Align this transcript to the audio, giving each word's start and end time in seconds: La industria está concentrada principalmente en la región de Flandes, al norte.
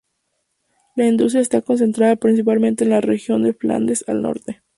La 0.95 1.05
industria 1.05 1.43
está 1.43 1.61
concentrada 1.61 2.15
principalmente 2.15 2.83
en 2.83 2.89
la 2.89 3.01
región 3.01 3.43
de 3.43 3.53
Flandes, 3.53 4.03
al 4.07 4.23
norte. 4.23 4.63